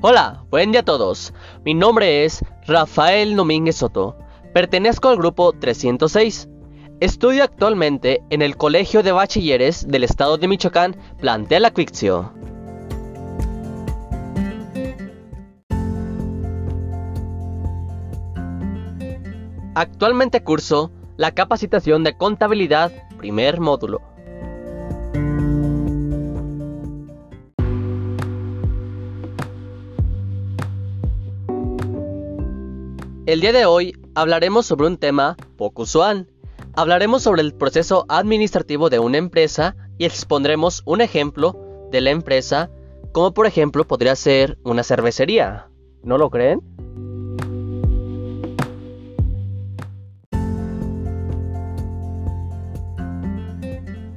[0.00, 1.34] Hola, buen día a todos.
[1.64, 4.16] Mi nombre es Rafael Domínguez Soto.
[4.54, 6.48] Pertenezco al grupo 306.
[7.00, 12.32] Estudio actualmente en el Colegio de Bachilleres del Estado de Michoacán, Plantel Acuixio.
[19.74, 24.00] Actualmente curso la capacitación de contabilidad primer módulo.
[33.28, 36.28] El día de hoy hablaremos sobre un tema poco usual.
[36.72, 41.54] Hablaremos sobre el proceso administrativo de una empresa y expondremos un ejemplo
[41.90, 42.70] de la empresa,
[43.12, 45.68] como por ejemplo podría ser una cervecería.
[46.02, 46.62] ¿No lo creen?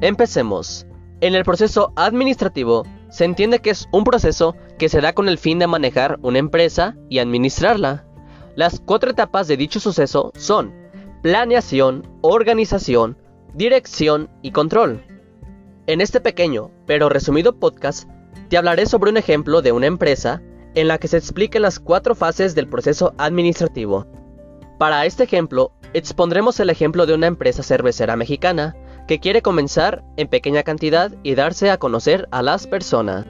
[0.00, 0.86] Empecemos.
[1.20, 5.38] En el proceso administrativo se entiende que es un proceso que se da con el
[5.38, 8.06] fin de manejar una empresa y administrarla.
[8.54, 10.74] Las cuatro etapas de dicho suceso son
[11.22, 13.16] planeación, organización,
[13.54, 15.02] dirección y control.
[15.86, 18.08] En este pequeño pero resumido podcast
[18.50, 20.42] te hablaré sobre un ejemplo de una empresa
[20.74, 24.06] en la que se expliquen las cuatro fases del proceso administrativo.
[24.78, 28.76] Para este ejemplo, expondremos el ejemplo de una empresa cervecera mexicana
[29.08, 33.26] que quiere comenzar en pequeña cantidad y darse a conocer a las personas.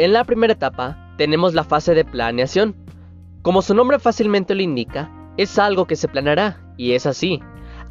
[0.00, 2.74] En la primera etapa tenemos la fase de planeación.
[3.42, 7.42] Como su nombre fácilmente lo indica, es algo que se planeará, y es así.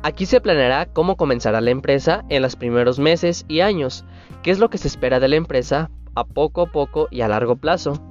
[0.02, 4.06] Aquí se planeará cómo comenzará la empresa en los primeros meses y años,
[4.42, 7.28] qué es lo que se espera de la empresa a poco a poco y a
[7.28, 8.02] largo plazo.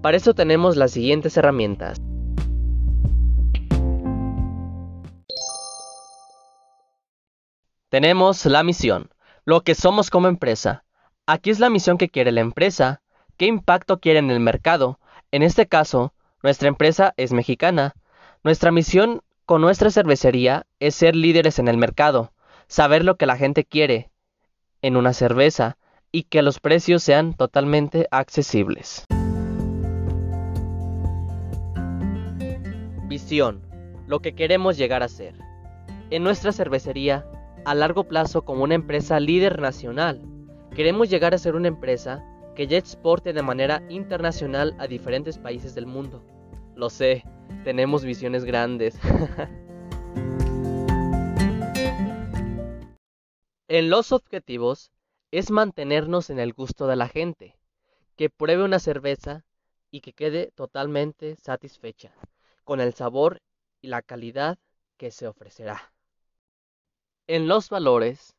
[0.00, 2.00] Para eso tenemos las siguientes herramientas.
[7.88, 9.10] Tenemos la misión,
[9.44, 10.84] lo que somos como empresa.
[11.26, 13.02] Aquí es la misión que quiere la empresa,
[13.40, 14.98] ¿Qué impacto quiere en el mercado?
[15.30, 16.12] En este caso,
[16.42, 17.94] nuestra empresa es mexicana.
[18.44, 22.34] Nuestra misión con nuestra cervecería es ser líderes en el mercado,
[22.66, 24.10] saber lo que la gente quiere
[24.82, 25.78] en una cerveza
[26.12, 29.06] y que los precios sean totalmente accesibles.
[33.08, 33.62] Visión,
[34.06, 35.34] lo que queremos llegar a ser.
[36.10, 37.24] En nuestra cervecería,
[37.64, 40.20] a largo plazo como una empresa líder nacional,
[40.76, 42.22] queremos llegar a ser una empresa
[42.60, 46.22] que ya exporte de manera internacional a diferentes países del mundo.
[46.74, 47.24] Lo sé,
[47.64, 49.00] tenemos visiones grandes.
[53.68, 54.92] en los objetivos
[55.30, 57.56] es mantenernos en el gusto de la gente,
[58.16, 59.46] que pruebe una cerveza
[59.90, 62.12] y que quede totalmente satisfecha
[62.64, 63.40] con el sabor
[63.80, 64.58] y la calidad
[64.98, 65.94] que se ofrecerá.
[67.26, 68.36] En los valores,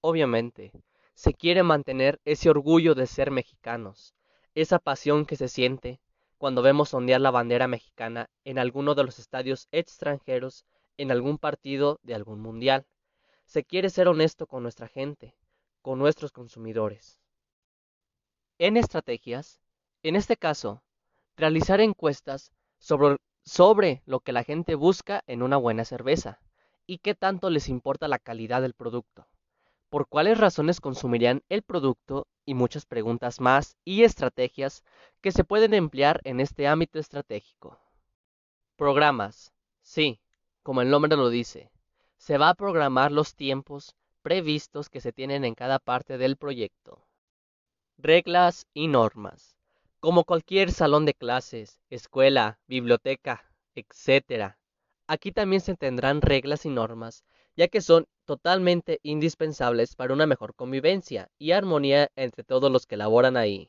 [0.00, 0.72] obviamente,
[1.18, 4.14] se quiere mantener ese orgullo de ser mexicanos,
[4.54, 6.00] esa pasión que se siente
[6.36, 10.64] cuando vemos ondear la bandera mexicana en alguno de los estadios extranjeros
[10.96, 12.86] en algún partido de algún mundial.
[13.46, 15.34] Se quiere ser honesto con nuestra gente,
[15.82, 17.20] con nuestros consumidores.
[18.58, 19.60] En estrategias,
[20.04, 20.84] en este caso,
[21.36, 26.38] realizar encuestas sobre, sobre lo que la gente busca en una buena cerveza
[26.86, 29.26] y qué tanto les importa la calidad del producto
[29.90, 34.84] por cuáles razones consumirían el producto y muchas preguntas más y estrategias
[35.20, 37.78] que se pueden emplear en este ámbito estratégico.
[38.76, 39.52] Programas.
[39.82, 40.20] Sí,
[40.62, 41.70] como el nombre lo dice,
[42.16, 47.06] se va a programar los tiempos previstos que se tienen en cada parte del proyecto.
[47.96, 49.56] Reglas y normas.
[50.00, 54.56] Como cualquier salón de clases, escuela, biblioteca, etc.
[55.06, 57.24] Aquí también se tendrán reglas y normas,
[57.58, 62.96] ya que son totalmente indispensables para una mejor convivencia y armonía entre todos los que
[62.96, 63.66] laboran ahí.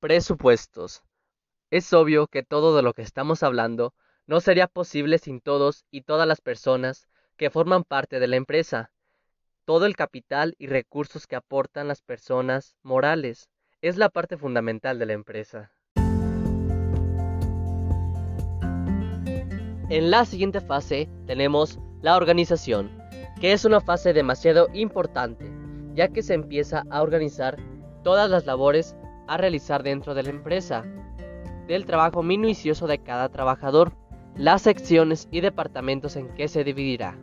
[0.00, 1.02] Presupuestos.
[1.70, 3.92] Es obvio que todo de lo que estamos hablando
[4.26, 7.06] no sería posible sin todos y todas las personas
[7.36, 8.90] que forman parte de la empresa.
[9.66, 13.50] Todo el capital y recursos que aportan las personas morales
[13.82, 15.70] es la parte fundamental de la empresa.
[19.90, 22.90] En la siguiente fase tenemos la organización
[23.40, 25.50] que es una fase demasiado importante,
[25.94, 27.56] ya que se empieza a organizar
[28.02, 28.94] todas las labores
[29.26, 30.84] a realizar dentro de la empresa,
[31.66, 33.94] del trabajo minucioso de cada trabajador,
[34.36, 37.16] las secciones y departamentos en que se dividirá.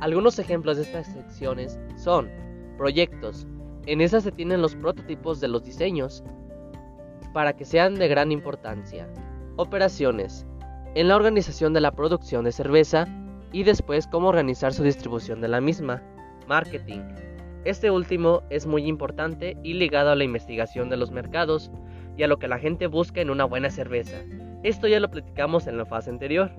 [0.00, 2.28] Algunos ejemplos de estas secciones son
[2.76, 3.46] proyectos,
[3.86, 6.24] en esas se tienen los prototipos de los diseños
[7.32, 9.08] para que sean de gran importancia.
[9.54, 10.44] Operaciones,
[10.96, 13.06] en la organización de la producción de cerveza
[13.56, 16.02] y después cómo organizar su distribución de la misma,
[16.46, 17.00] marketing.
[17.64, 21.70] Este último es muy importante y ligado a la investigación de los mercados
[22.18, 24.18] y a lo que la gente busca en una buena cerveza.
[24.62, 26.52] Esto ya lo platicamos en la fase anterior.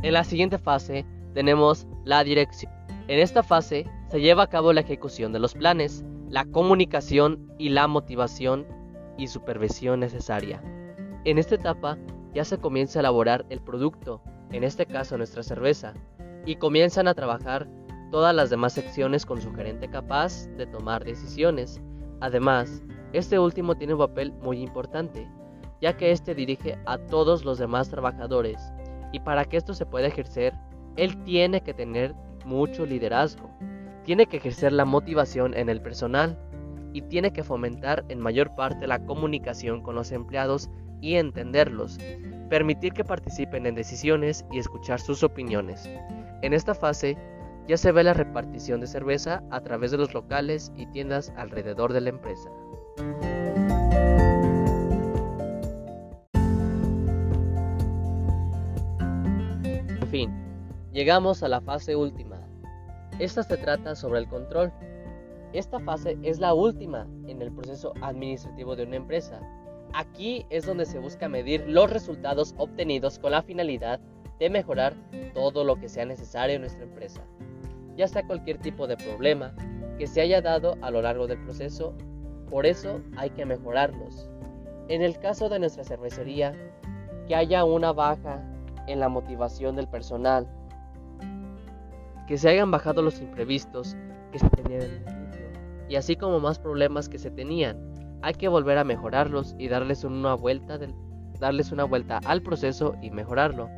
[0.00, 1.04] En la siguiente fase
[1.34, 2.70] tenemos la dirección.
[3.08, 7.70] En esta fase se lleva a cabo la ejecución de los planes, la comunicación y
[7.70, 8.64] la motivación
[9.16, 10.62] y supervisión necesaria.
[11.24, 11.98] En esta etapa
[12.34, 14.20] ya se comienza a elaborar el producto,
[14.52, 15.94] en este caso nuestra cerveza,
[16.44, 17.68] y comienzan a trabajar
[18.10, 21.80] todas las demás secciones con su gerente capaz de tomar decisiones.
[22.20, 22.82] Además,
[23.12, 25.28] este último tiene un papel muy importante,
[25.80, 28.72] ya que éste dirige a todos los demás trabajadores,
[29.12, 30.54] y para que esto se pueda ejercer,
[30.96, 32.14] él tiene que tener
[32.44, 33.50] mucho liderazgo,
[34.04, 36.38] tiene que ejercer la motivación en el personal,
[36.96, 40.70] y tiene que fomentar en mayor parte la comunicación con los empleados
[41.02, 41.98] y entenderlos,
[42.48, 45.86] permitir que participen en decisiones y escuchar sus opiniones.
[46.40, 47.18] En esta fase
[47.68, 51.92] ya se ve la repartición de cerveza a través de los locales y tiendas alrededor
[51.92, 52.48] de la empresa.
[60.00, 60.30] En fin,
[60.94, 62.40] llegamos a la fase última.
[63.18, 64.72] Esta se trata sobre el control.
[65.52, 69.40] Esta fase es la última en el proceso administrativo de una empresa.
[69.92, 74.00] Aquí es donde se busca medir los resultados obtenidos con la finalidad
[74.38, 74.94] de mejorar
[75.32, 77.22] todo lo que sea necesario en nuestra empresa
[77.96, 79.54] ya sea cualquier tipo de problema
[79.98, 81.94] que se haya dado a lo largo del proceso,
[82.50, 84.30] por eso hay que mejorarlos.
[84.88, 86.54] En el caso de nuestra cervecería,
[87.26, 88.40] que haya una baja
[88.86, 90.46] en la motivación del personal,
[92.28, 93.96] que se hayan bajado los imprevistos
[94.32, 95.25] que se tenían
[95.88, 97.78] y así como más problemas que se tenían,
[98.22, 100.78] hay que volver a mejorarlos y darles una vuelta,
[102.24, 103.68] al proceso y mejorarlo.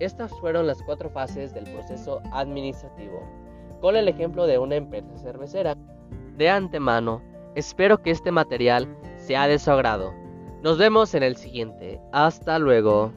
[0.00, 3.20] Estas fueron las cuatro fases del proceso administrativo
[3.80, 5.76] con el ejemplo de una empresa cervecera.
[6.38, 7.20] De antemano,
[7.54, 10.14] espero que este material sea de su agrado.
[10.62, 12.00] Nos vemos en el siguiente.
[12.10, 13.12] Hasta luego.